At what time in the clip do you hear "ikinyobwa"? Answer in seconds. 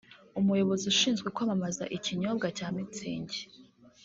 1.97-2.47